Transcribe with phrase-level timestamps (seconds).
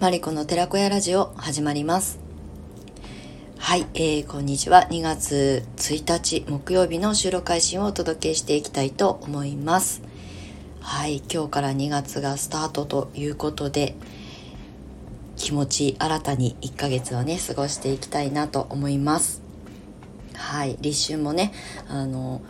[0.00, 2.18] マリコの寺子屋ラジオ始まります。
[3.58, 4.88] はい、えー、こんにちは。
[4.90, 10.00] 2月1日木曜日の収録配信をお届けしていきたいと思います。
[10.80, 13.94] はい今日から2月がスタートということで
[15.36, 19.42] 気持ち新たに1ヶ月をね過ごしていきたいなと思います。
[20.32, 21.52] はい立春もね
[21.90, 22.40] あの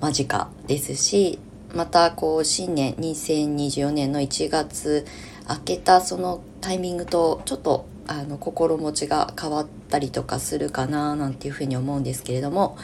[0.00, 1.40] 間近ですし
[1.74, 5.04] またこう新年2024年の1月
[5.48, 12.76] 明けたそのタイミングとちょっとあの心持ちが変わったりとかするかななんていうふうに思うんですけれども、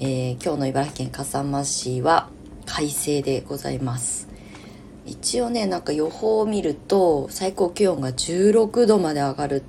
[0.00, 2.28] えー、今日の茨城県笠間市は
[2.66, 4.28] 快晴でございます。
[5.06, 9.60] 一応ねなんか予報を見ると最高気温が16度まで上がるっ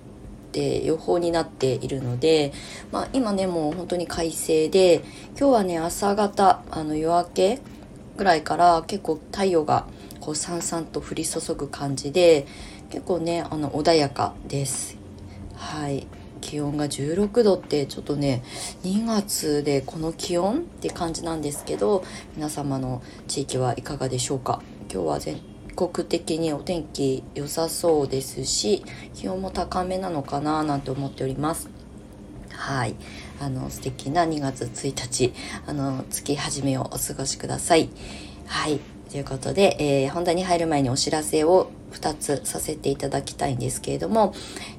[0.51, 2.53] て予報になっているので、
[2.91, 5.01] まあ、今ねもう本当に快晴で
[5.37, 7.59] 今日はね朝方あの夜明け
[8.17, 9.87] ぐらいから結構太陽が
[10.21, 12.47] こうさんさんと降り注ぐ感じで
[12.89, 14.97] 結構ねあの穏やかです。
[15.55, 16.07] はい。
[16.39, 18.41] 気温が16度ってちょっとね
[18.83, 22.03] 2月でこの気温って感じなんですけど
[22.35, 24.61] 皆様の地域はいかがでしょうか？
[24.91, 25.39] 今日は全
[25.75, 28.83] 国的にお天気良さそうですし
[29.13, 31.69] 気温も高めなのかななんて思っております。
[32.53, 32.95] はい。
[33.39, 35.33] あの素敵な2月1日
[35.67, 37.89] あの月始めをお過ごしください。
[38.47, 38.79] はい。
[39.11, 44.33] ということで、えー、本題に入る前にお知らせを2つさせていただきたいんですけれども、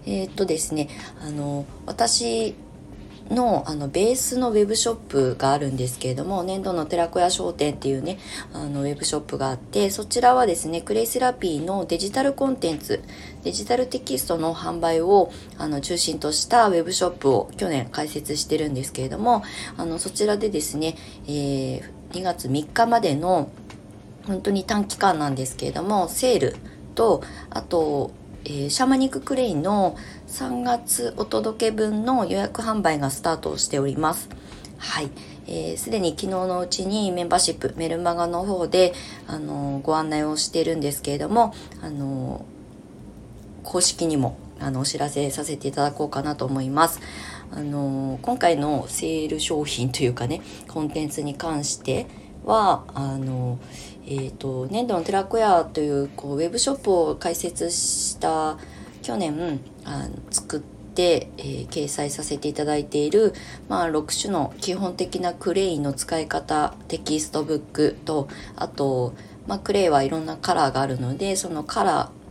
[0.06, 0.88] えー、っとですね、
[1.20, 2.54] あの、私
[3.30, 8.18] のあのベースのウェブショップがあるんですけれども年度の寺子屋商店っていうね
[8.52, 13.02] あのウェブショップがあってそちらはですねクレイセラピーのデジタルコンテンツ
[13.44, 19.42] デジタルテキストの販売をあの中心としたウェブショップを去年開設してるんですけれども
[19.76, 20.96] あのそちらでですね、
[21.26, 23.50] えー、2月3日までの
[24.26, 26.56] 本当に短期間なんですけれどもセール
[26.94, 28.12] とあと、
[28.44, 29.96] えー、シャマニッククレイの
[30.28, 34.28] 3月お届け分の予約販売がスタートしております。
[34.78, 35.06] はい。
[35.06, 35.10] す、
[35.46, 38.94] えー、で、に昨日のうちにメンバーシップ、メルマガの方で、
[39.28, 47.00] あのー、ご案内をしているんですけれども、あのー、公式にも、あの、お知らせさせていただこうかなと思います。
[47.54, 52.06] あの今回のセール商品というかね、コンテンツに関して
[52.44, 53.58] は、あの
[54.12, 58.58] えーと、粘土の寺子屋というこうウェブショップを開設した
[59.00, 63.32] 去年あの作って、えー、掲載させていただいている、
[63.70, 69.14] まあ、6種の基本的なクレイの使い方テキストブックとあと、
[69.46, 72.21] まあ、クレイはいろんなカラーがあるのでそのカラー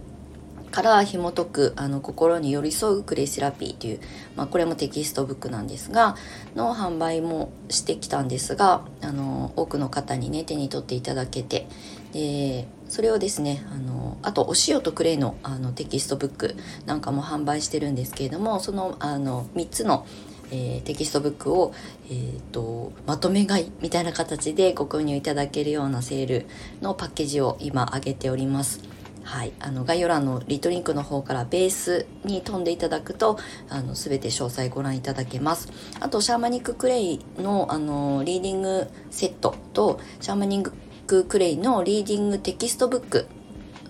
[0.71, 3.99] から紐解くあの心に寄り添うクレイセラピーという、
[4.35, 6.15] まあ、これもテキストブックなんですが
[6.55, 11.67] の販売もしてきたんですがあの多くの方にね手に取っていただけて
[12.13, 16.55] でそれをですねあのあとお塩とクレイのあのテキストブック
[16.85, 20.05] なんかも販売してるんですけれどもそのあの3つの
[20.53, 21.73] えー、テキストブックを、
[22.09, 26.45] えーとまとめ買いみたいな形でご購入いただけるようなセール
[26.81, 28.90] のパッケージを今上げております。
[29.23, 33.37] はい、あの概要欄の lit.link の方からベースに飛んでいただくと
[33.69, 35.71] あの全て詳細ご覧いただけます。
[35.99, 40.71] あとシャーマニッククレイのあのリーディングセットとシャーマニッ
[41.07, 43.27] ククレイのリーディングテキストブック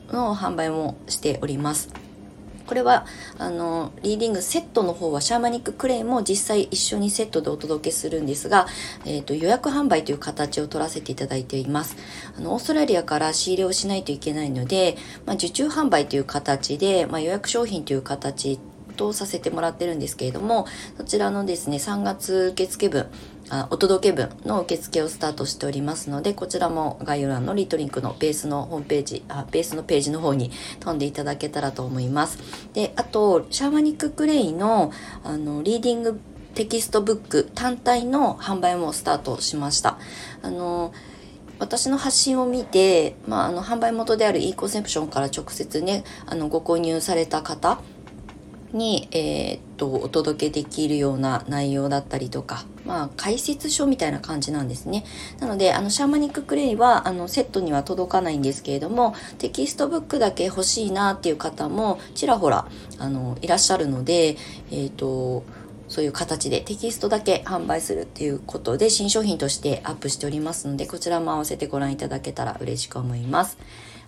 [0.10, 2.01] の販売もしております。
[2.66, 3.06] これは
[3.38, 8.68] あのリーディングセットの方はシャーマニッククレイも実際一緒にセットでお届けするんですが、
[9.06, 11.96] えーと、予約販売という形を取らせていただいています。
[12.38, 18.60] あのオーストラリアから仕入れをしないといけないので、まあ、受注販売という形で、まあ、予約商品という形
[18.92, 23.08] とさせてもらってるんですけれどもそちらのですね3月受付分
[23.50, 32.40] あお届け分の受付をスタートしておりますのでこちらも概要欄の lit.link のベースのホームページあベースのページの方に飛んでいただけたらと思います。
[32.74, 34.92] であとシャーマニッククレイの
[35.24, 36.20] あのリーディング
[36.56, 39.98] テキストブック単体の販売もスタートしました。
[40.42, 40.94] あの
[41.60, 47.80] 私の発信を見て、まあ、あの販売元である e コンセプションから直接ねあのご購入された方
[48.74, 55.06] に、えー、っとお届けできるような内容だったりとか、まあ、解説書みたいな感じなんですね。
[55.40, 64.38] なのであのシャーマニッククレイはあのセットには届かないんですけれどもテキストブックだけ欲しいなっていう方もちらほらあのいらっしゃるので、
[64.72, 65.44] えー、っと
[65.88, 73.58] そういう形でテキストだけ販売するっていうことで新商品としてアップしておりますのでこちらも合わせてご覧いただけたら嬉しく思います。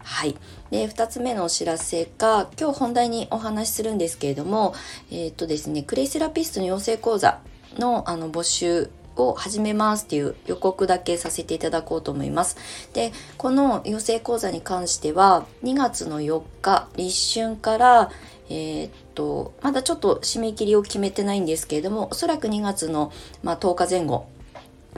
[0.04, 0.36] はい。
[0.70, 4.74] で、二つ目のお知らせが、今日本題にお話しするんですけれども、
[5.12, 7.40] えっ、とですね、クレイセラピストの養成講座
[7.78, 12.58] のあの募集を始めますっていう予告だけさせていただこうと思います。
[12.94, 18.12] で、この養成講座に関しては、2月の4日、立春から、
[18.50, 23.12] えー、っと、まだちょっと締め切りを決めてないんですけれども、おそらく2月の、
[23.42, 24.26] まあ、10日前後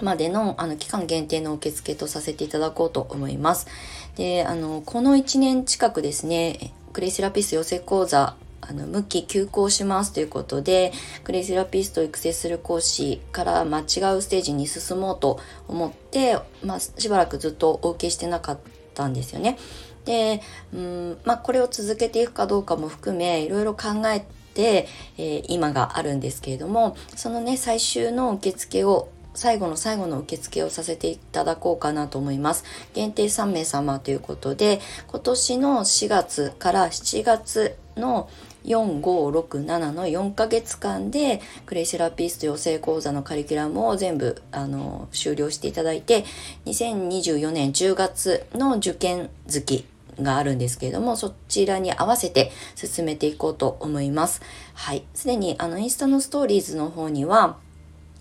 [0.02, 3.68] までのあの期間限定の受付とさせていただこうと思います。
[4.16, 8.36] で、あの、この1年近くですね、クレイセラピス養成講座
[8.68, 10.92] あの、無期休校しますということで、
[11.24, 18.60] クレイセラピストを育成する講師から、まあ、違うステージに進もうと思って、まあ、しばらくずっとお受けしてなかっ
[18.94, 19.58] たんですよね。
[20.06, 20.42] で、
[20.74, 32.64] うん、まあ、これを続けていくかどうかも含め、いろいろ考えて、えー、今があるんですけれども、そのね、最終の受付を最後の最後の受付をさせていただこうかなと思います。
[32.94, 38.30] 限定3名様ということで、今年の4月から7月の
[38.66, 46.26] 4567の4ヶ月間でクレイセラピスト養成講座のカリキュラムを全部あの終了していただいて
[46.66, 49.86] 2024年10月の受験月
[50.20, 54.42] があるんですけれども、そちらに合わせて進めていこうと思います。
[54.74, 55.04] はい。
[55.14, 57.58] すでにあのインスタのストーリーズの方には、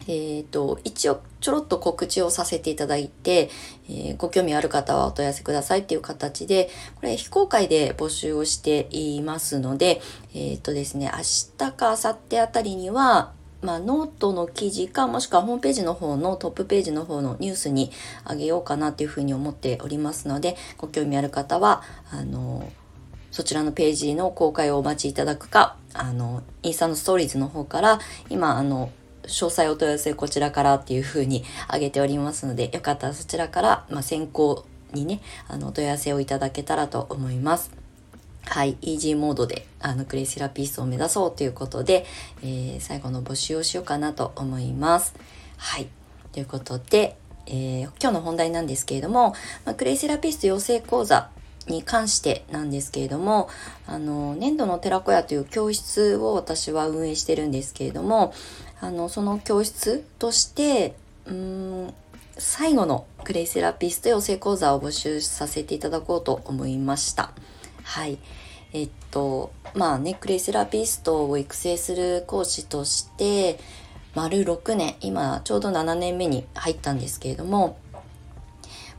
[0.06, 3.50] えっ、ー、と、一応ちょろっと告知をさせていただいて、
[3.88, 10.00] えー、ご興味ある方はお問い合わせくださいっていう形で、これ非公開で募集をしていますので、
[10.34, 13.32] えっ、ー、とですね、明日か明後日あたりには、
[13.64, 17.90] まあ、ノートの記事か、もしくはホームページの方のトップページの方のニュースに
[18.24, 22.70] あげようかなというふうに思っておりますので、ご興味ある方は、あの、
[23.30, 28.90] そちらのページの公開をお待ちいただくか、あの、インスタのストーリーズの方から、今、あの、
[29.26, 37.70] 詳細お問い合わせこちらからっていう風に挙げておりますので、よかったらそちらから、まあ、先行にね、あの、お問い合わせをいただけたらと思います。
[38.46, 42.04] はい、イージーモードで、あの、クレイセラピストを目指そうということで、
[42.42, 45.14] えー、最後の募集をしようかなと思います。
[45.56, 45.88] はい。
[46.32, 47.16] ということで、
[47.46, 49.34] えー、今日の本題なんですけれども、
[49.64, 51.30] まあ、クレイセラピスト養成講座
[51.66, 53.48] に関してなんですけれども、
[53.86, 58.34] あの、粘土の寺子屋という教室を私は運営してるんですけれども、
[58.84, 60.94] あのその教室として
[61.24, 61.94] うん
[62.36, 67.32] 最後のクレイセラピスト養成講座を募集させていただこうと思いました。
[67.82, 68.18] はい。
[68.74, 73.58] えっと、まあね、クレイセラピストを育成する講師として、
[74.14, 77.78] 丸6年、今ちょうど7年目に入ったんですけれども、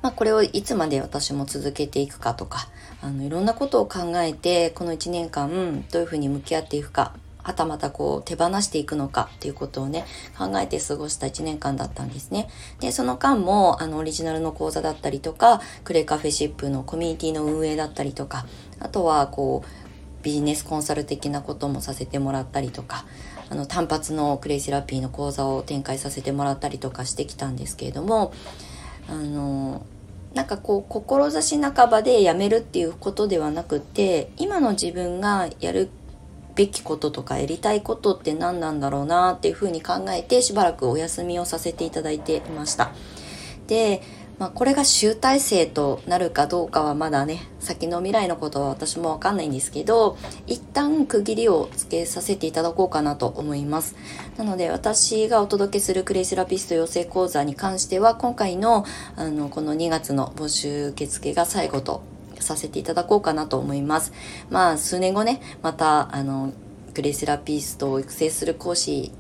[0.01, 2.69] まあこれをいつまで私も続けていくかとか、
[3.01, 7.13] あのいろんなことを考えて、この1年間どういうふうに向き合っていくか、
[7.45, 10.03] はたまたこう手放していくのかっていうことをね、
[10.35, 12.49] 考えて過ごした1年間だったんですね。
[12.79, 18.47] で、その間もあのオリジナルの講座だったりとか、クレカフェシップのコミュニティの運営だったりとか、
[18.79, 23.05] あとはこう、ビジネスコンサル的なこともさせてもらったりとか、
[23.47, 28.33] あの単発のクレイセラピーの講座を展開させてもらったりとかしてきたんですけれども、
[29.07, 29.85] あの、
[30.33, 35.89] なんかこう志半ばでやめるっていうことではなくて今の自分がやる
[36.55, 42.91] べきこととかやりたいことって何なんだろうなっていうふうに考えてしばらくお休みをさせていただいていました。
[43.67, 44.01] で、
[44.37, 53.95] まあ、これが集大成となるかどうかはまだね、先の未来のことは私もわかんないんですけど、一旦区切りをつけさせていただこうかなと思います。
[54.37, 58.85] なので私がお届けするクレイセラピスト養成講座に関しては、今回の
[59.15, 62.01] あの、この2月の募集受付が最後と
[62.45, 64.13] させていただこうかなと思います。
[64.49, 66.53] まあ、数年後ね、また、あの、
[66.93, 69.11] クレイセラピストを育成する講師、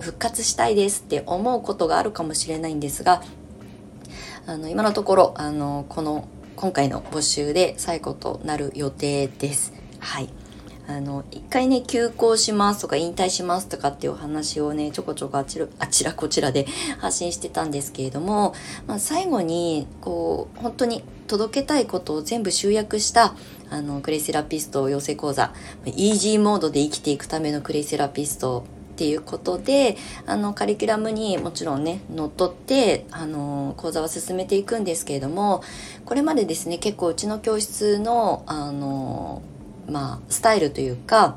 [0.00, 3.22] 復活したいですって思うことがあるかもしれないんですが、
[4.46, 9.72] あの、今のところ、あの、この、今回の募集で最後となる予定です。
[9.98, 10.28] はい。
[10.88, 16.66] あの、一回ね、休校しますとか引退しますとかっていうお話をね、ちょこちょこあちら、あちらこちらで
[16.98, 18.54] 発信してたんですけれども、
[18.86, 23.34] まあ、最後に、こう、本当に届けたいことを全部集約した、
[23.70, 25.52] あの、クレイセラピスト養成講座、
[25.84, 28.64] イージーモードで生きていくためのクレイセラピスト
[28.96, 35.62] っていうことで、あの、カリキュラムにもちろんね、乗っ取って、あの、講座は進めていくんですけれども、
[36.06, 39.42] これまでですね、結構うちの教室の、あの、
[39.90, 41.36] まあ、スタイルというか、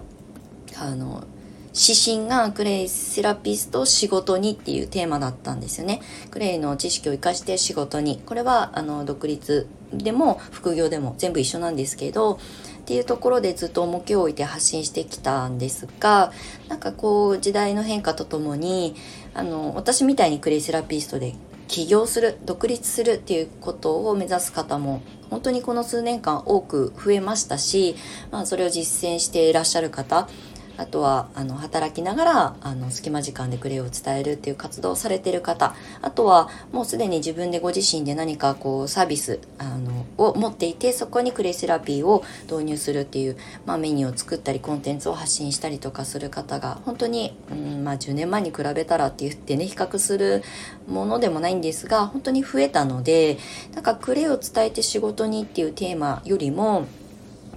[0.77, 1.25] あの、
[1.73, 6.01] 指針がクレイセラピスト仕事にっていうテーマだったんですよね。
[6.31, 8.21] クレイの知識を活かして仕事に。
[8.25, 12.38] これは、あの、独立でも副業でも全部一緒なんですけど、っ
[12.85, 16.31] ていうところでずっと重きを置いて発信してきたんですが、
[16.67, 18.95] なんかこう、時代の変化とともに、
[19.33, 21.35] あの、私みたいにクレイセラピストで
[21.67, 27.95] 起業する、独立するっていうことを目指す方も本当にこの数年間多く増えましたし、
[28.31, 30.27] まあ、それを実践していらっしゃる方
[30.79, 35.75] あとはあの働きながらあの隙間時間でクレイを伝えるっていう活動をされてる方。
[36.01, 50.43] あとはもうすでに自分でご自身で何かこうサービスあのを持っていてそこにクレイセラピーを導入するっていう、まあ、メニューを作ったりコンテンツを発信したりとかする方が本当に、うんまあ、10年前に比べたらって言ってね比較する
[50.88, 53.38] ものでもないんですが本当に増えたので
[53.74, 56.88] なんかクレイを伝えて仕事にっていうテーマよりも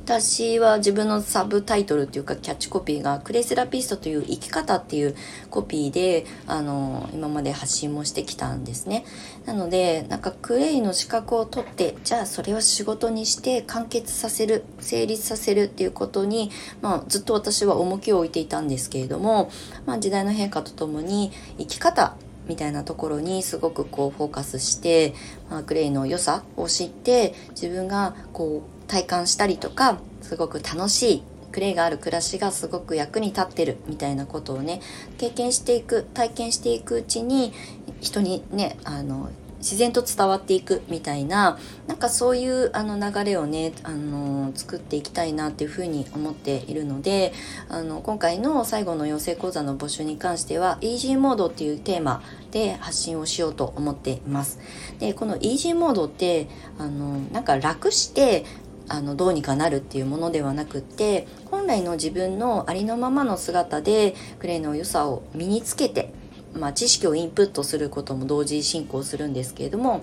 [0.05, 5.15] 私は自分のサブタイトルっていうかキャッチコピーがクレイセラピストという生き方っていう
[5.49, 9.05] コピーであの今まで発信もしてきたんですね。
[9.47, 19.53] なのでなんかクレイの資格を取ってじゃあそれを仕事にして完結させる成立させるっていうことに、まあ、ずっと私は重きを置いていたんですけれども、
[19.87, 22.17] まあ、時代の変化とともに生き方
[22.49, 25.15] みたいなところにすごくこうフォーカスして、
[25.49, 31.23] まあ、クレイの良さを知って自分がこう体感したりとかすごく楽しい
[31.53, 34.81] クレイがある暮らしがすごく役に立ってるみたいなことをね
[35.19, 37.53] 経験していく体験していくうちに
[38.01, 39.31] 人にねあの
[39.63, 47.33] 自然と伝わっていくみたいななんかそういうあの流れをねあの作っていきたいなっていうふうに思っているので
[47.69, 54.59] あの今回の最後の養成講座の募集に関してはイージーモードっていうテーマで発信をしようと思っています。
[54.99, 56.49] でこのイージーモードって
[56.79, 58.45] あのなんか楽して
[58.93, 66.13] あのどうにかなるっていうものではなくって本来の自分のありのままの姿でクレイの良さを身につけて、
[66.53, 70.03] まあ、知識をインプットすることも同時進行するんですけれども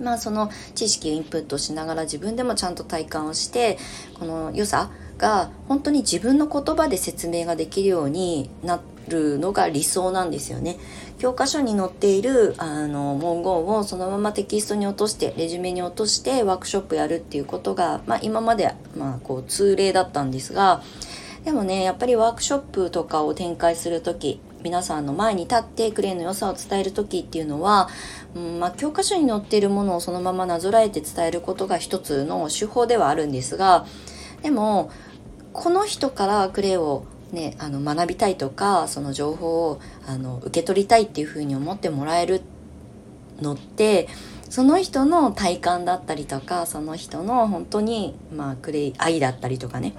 [0.00, 3.76] まあその知識をインプットしながら自分でもちゃんと体感をして
[4.18, 10.76] この良さが本当に自分の言葉で説明ができるようになっるのが理想なんですよね。
[11.18, 20.82] 教科書に載っているあの文言をそのままテキストに落としてレジュメに落としてワークショップやるっていうことが、まあ、今まで、まあ、こう通例だったんですが
[21.44, 27.88] でもねやっぱりワークショップとかを展開する時皆さんの前に立ってクレーンの良さを伝える時っていうのは、
[28.34, 33.86] うんまあ、教科書に載っているものをそのままなぞらえて伝えることが一つの手法ではあるんですが
[34.42, 34.90] でも
[35.52, 42.40] この人からクレーをね、あの学びたいとかその情報をあの受け取りたいっていうふうに思ってもらえる
[43.40, 44.08] のって
[44.48, 49.94] その人の体感だったりとかその人の本当にまあクレイ愛だったりとかね。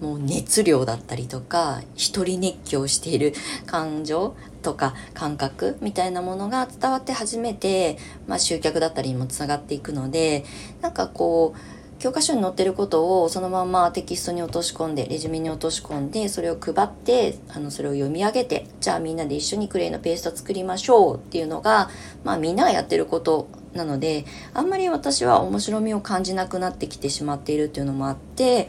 [0.00, 3.32] もう熱量だったりとか一人熱狂している
[3.64, 10.44] 感情とか感覚みたいなものが伝わって初めて、まあ、集客だったりにもつながっていくので
[10.82, 21.88] なんかこう教科書に載ってることをそのままテキストに落とし込んでレジュメに落とし込んでそれを配ってあのそれを読み上げてじゃあみんなで一緒にクレイのペースト作りましょうっていうのが、
[22.24, 28.68] まあ、みんながやってることなのであんまり私は面白みを感じなくなってきてしまっているっていうのもあって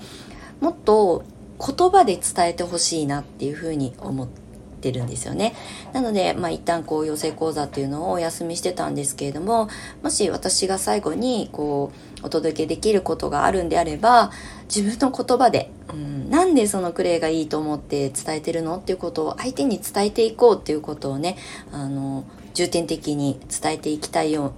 [0.62, 1.24] もっと
[1.60, 4.46] 言葉で伝えてほしいなっていうふうに思って
[4.86, 5.55] てるんですよね。
[5.94, 9.67] なので、まあ、一旦こう養成講座っていうのをお休みしてたんですけれども、
[10.03, 14.32] もし私が最後にこうお届けできることがあるんであれば、
[14.63, 21.38] 自分の言葉で、うん、なんでそのクレイがいいと思って伝えてるのっていうことを相手に伝えていこうっていうことをね、
[21.72, 24.53] あの、重点的に伝えていきたいよ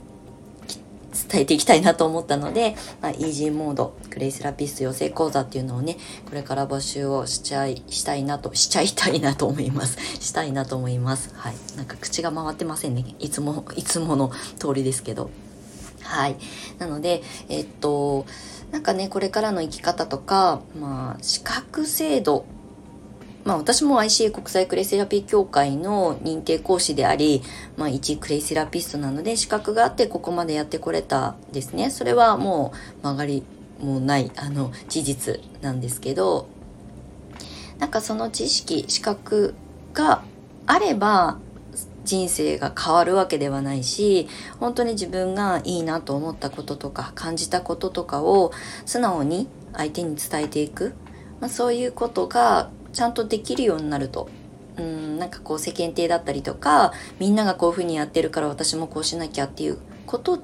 [1.29, 9.97] 伝えていきたいなと思ったので、まあ、イージーモード、クレイセラピスト養成講座っていうのをね、これから募集をしちゃい、したいなと、しちゃいたいなと思います。
[10.21, 11.31] したいなと思います。
[11.33, 11.55] はい。
[11.75, 13.15] なんか口が回ってませんね。
[13.19, 15.29] いつも、いつもの通りですけど。
[16.07, 16.37] はい。
[16.79, 18.25] なので、えっと、
[18.71, 22.45] なんかね、これからの生き方とか、まあ、資格制度
[23.47, 27.41] まあ私も ICA 国際クレイセラピー協会の認定講師であり、
[27.77, 31.89] まあ一クレイセラピストなので資格があってここまでやってこれたですね。
[31.89, 33.43] それはもう曲がり
[33.79, 36.49] もないあの事実なんですけど、
[37.79, 39.55] なんかその知識、資格
[39.93, 40.23] が
[40.65, 41.39] あれば
[42.07, 44.27] 人生が変わるわけではないし
[44.59, 48.51] 本当に自分がいいなと思ったこととか感じたこととかを
[48.85, 50.95] 素直に相手に伝えていく、
[51.41, 54.29] まあ、そういうことがちゃんとできるようになると
[54.77, 60.41] うんなんかこう世間体だったりとかみんながこういうふうにやってるから私もこうしなきゃっていうこと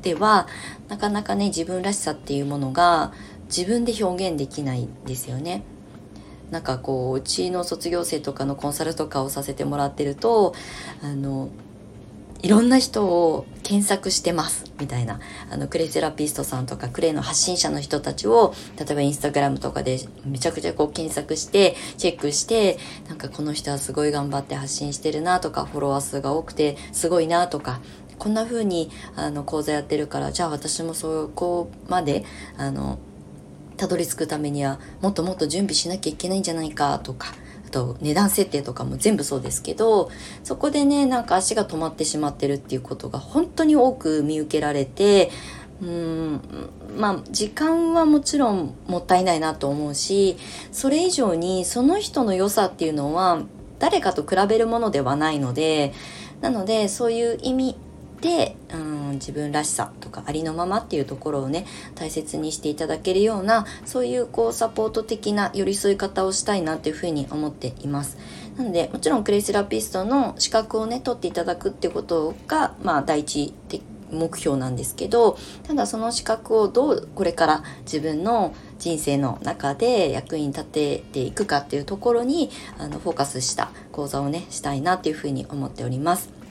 [0.00, 0.48] では
[0.88, 3.12] なかなかね自分らしさっていうものが
[3.46, 5.62] 自分で表現できないんですよね。
[6.50, 10.54] なんかこううちの卒業生とかのコンサルとかをさせてもらってると
[11.02, 11.48] あの
[12.44, 15.18] いろんな人を検索してますみたいな。
[15.50, 27.80] あのクレイセラピストさんとかクレイの発信者の人たちを例えばインスタグラムとかでめちゃくちゃこう検索してチェックしてなんかこの人はすごい頑張って発信してるなとかフォロワー数が多くてすごいなとか
[28.18, 32.26] こんな風にあの講座やってるからじゃあ私もそこまで
[32.58, 32.98] あの
[33.76, 37.34] たどり着くためにはもっともっと準備しなきゃいけないんじゃないかとか
[37.66, 40.10] あと値段設定とかも全部そうですけど
[40.42, 45.30] そこでねなんか足が止まってしまってるっていうことが本当に多く見受けられて
[45.82, 46.40] うん
[46.96, 50.36] まあ時間はもちろんもったいないなと思うし
[50.72, 53.42] それ以上にその人の良さっていうのは
[53.78, 55.92] 誰かと比べるものではないので
[56.40, 57.76] なのでそういう意味
[58.20, 68.18] で、うん、自分らしさとかありのままっていうところをね大切にしていただけるようなそういうこうサポート的な寄り添い方をしたいなっていうふうに思っています。
[68.56, 73.82] なのでもちろんクレイセラピストの資格をね取っていただくってことがまあ第一的
[74.14, 86.43] 目標なんですけどただその資格をどうこれから自分の人生の中で役に立てていくかっていうところにあのフォーカスした講座をねしたいなっていうふうに思っております。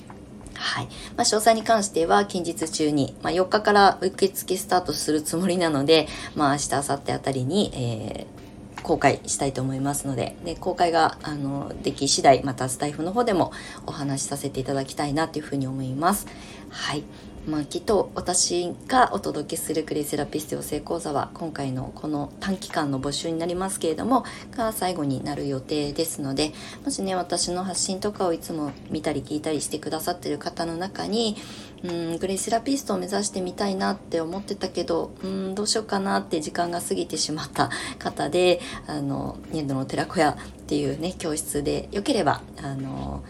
[0.56, 0.86] はい。
[0.86, 8.44] まあ、詳細に関しては近日中に、まあ、4日から受付スタートするつもりなので、まあ、明日、明後日あたりに、えー
[8.84, 13.52] 公開したいと思いますのでで公開があのでき次第またスタイフの方でも
[13.88, 16.28] お話しさせていただきたいなというふうに思います。
[16.70, 17.04] はい
[17.46, 24.24] まあ、きっと私がお届けするクレイセラピスト養成講座は今回のこの短期間の募集になりますけれども
[24.56, 26.54] が最後になる予定ですので
[26.86, 31.36] もしね私の発信とかをいつも見たり聞いたりしてくださってる方の中に
[31.84, 37.70] うんグレイセラピストを目指してみたいなって思ってたけどうんどうしようかなって時間が過ぎてしまった
[38.00, 40.36] 方であの粘土の寺子屋っ
[40.66, 43.22] ていうね教室でよければあの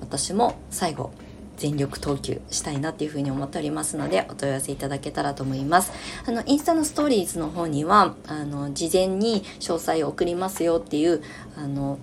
[0.00, 1.12] 私も最後
[1.56, 5.92] 全力投球したいなっていうふうに思っておりますのでお問い合わせいただけたらと思います。
[6.26, 11.22] あのインスタのストーリーズの方にはあの事前に詳細を送りますよっていう
[11.56, 11.98] あの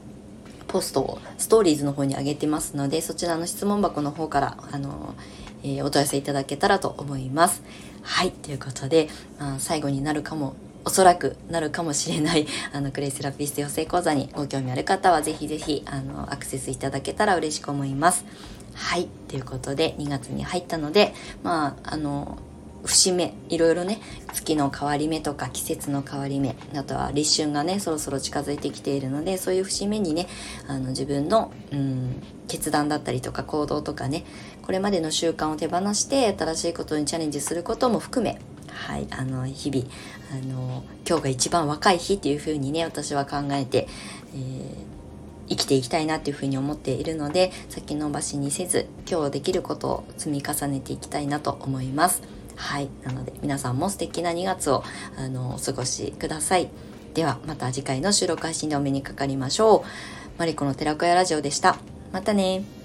[0.67, 5.15] ポストをストーリーズの方に上げてますのでそちらの質問箱の方からあの、
[5.63, 7.61] えー、お問い合わせいただけたらと思います。
[8.03, 18.25] はいということで、まあ、最後になるかもおそらくなるかもしれない あのクレイセラピスト養成講座にご興味ある方はぜひぜひあのアクセスいただけたら嬉しく思います。
[18.73, 19.07] はい。
[19.27, 21.13] ということで、2月に入ったので、
[21.43, 22.37] まあ、あの、
[22.83, 23.99] 節目、いろいろね、
[24.33, 30.27] 月の変わり目とか季節の変わり目、あとは立春がね、そろそろ近づいてきているので、そういう節目にね、
[30.67, 34.25] あの自分の、うん、決断だったりとか行動とかね、
[34.63, 39.85] これまでの習慣を手放して、新しいことにチャレンジすることも含め、はい、あの、日々、
[40.31, 43.87] あの、今日が一番若い日っていうふうにね、私は考えて、
[44.33, 45.00] えー
[45.51, 52.23] 生きていきたいなっていうふうに思っているので先延ばしにせず今日できることを積み重ねていきたいなと思います。
[52.55, 52.89] はい。
[53.03, 54.83] なので皆さんも素敵な2月を
[55.17, 56.69] あのお過ごしください。
[57.13, 59.81] ではまた次回の収録配信でお目にかかりましょう。
[60.39, 61.77] マリコの寺子屋ラジオでした。
[62.13, 62.80] またね。